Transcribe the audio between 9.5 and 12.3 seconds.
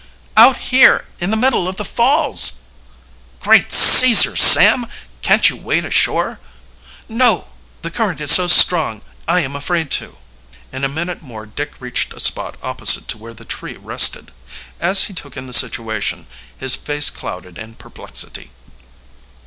afraid to." In a minute more Dick reached a